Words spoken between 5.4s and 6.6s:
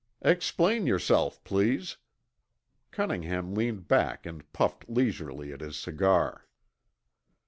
at his cigar.